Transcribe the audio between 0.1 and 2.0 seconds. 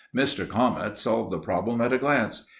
Mr. Comet solved the problem at a